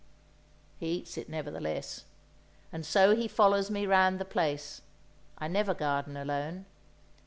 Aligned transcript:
He 0.79 0.87
eats 0.93 1.15
it 1.15 1.29
nevertheless. 1.29 2.05
And 2.73 2.83
so 2.87 3.15
he 3.15 3.27
follows 3.27 3.69
me 3.69 3.85
round 3.85 4.17
the 4.17 4.25
place; 4.25 4.81
I 5.37 5.47
never 5.47 5.75
garden 5.75 6.17
alone. 6.17 6.65